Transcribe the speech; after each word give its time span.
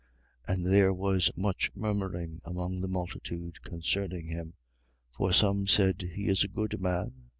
7:12. 0.47 0.53
And 0.55 0.65
there 0.65 0.93
was 0.95 1.31
much 1.35 1.69
murmuring 1.75 2.41
among 2.43 2.81
the 2.81 2.87
multitude 2.87 3.61
concerning 3.61 4.25
him. 4.25 4.55
For 5.15 5.31
some 5.31 5.67
said: 5.67 6.09
He 6.15 6.27
is 6.27 6.43
a 6.43 6.47
good 6.47 6.81
man. 6.81 7.29